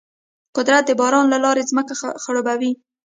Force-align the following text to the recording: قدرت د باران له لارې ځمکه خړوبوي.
قدرت 0.57 0.83
د 0.87 0.91
باران 0.99 1.25
له 1.33 1.37
لارې 1.45 1.63
ځمکه 1.69 1.93
خړوبوي. 2.23 2.71